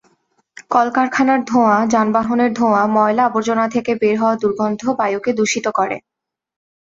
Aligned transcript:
কলকারখানার 0.71 1.39
ধোঁয়া, 1.43 1.77
যানবাহনের 1.87 2.51
ধোঁয়া, 2.53 2.81
ময়লা-আবর্জনা 2.95 3.65
থেকে 3.69 3.91
বের 4.01 4.15
হওয়া 4.21 4.35
দুর্গন্ধ 4.41 4.81
বায়ুকে 4.99 5.31
দূষিত 5.33 5.65
করে। 5.77 5.97